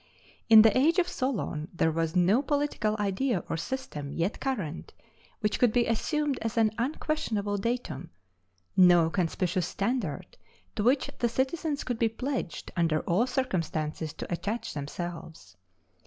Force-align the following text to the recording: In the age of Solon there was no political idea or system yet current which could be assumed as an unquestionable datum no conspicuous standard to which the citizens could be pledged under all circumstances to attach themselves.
In 0.49 0.63
the 0.63 0.75
age 0.75 0.97
of 0.97 1.07
Solon 1.07 1.67
there 1.71 1.91
was 1.91 2.15
no 2.15 2.41
political 2.41 2.95
idea 2.97 3.43
or 3.47 3.55
system 3.55 4.11
yet 4.11 4.39
current 4.39 4.95
which 5.41 5.59
could 5.59 5.71
be 5.71 5.85
assumed 5.85 6.39
as 6.41 6.57
an 6.57 6.71
unquestionable 6.79 7.55
datum 7.57 8.09
no 8.75 9.11
conspicuous 9.11 9.67
standard 9.67 10.39
to 10.75 10.81
which 10.81 11.11
the 11.19 11.29
citizens 11.29 11.83
could 11.83 11.99
be 11.99 12.09
pledged 12.09 12.71
under 12.75 13.01
all 13.01 13.27
circumstances 13.27 14.11
to 14.13 14.33
attach 14.33 14.73
themselves. 14.73 15.55